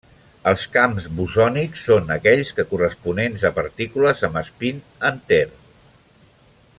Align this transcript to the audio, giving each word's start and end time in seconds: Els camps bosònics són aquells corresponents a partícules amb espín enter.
Els 0.51 0.61
camps 0.75 1.03
bosònics 1.19 1.83
són 1.89 2.09
aquells 2.15 2.53
corresponents 2.73 3.45
a 3.51 3.53
partícules 3.61 4.27
amb 4.29 4.43
espín 4.45 4.83
enter. 5.15 5.43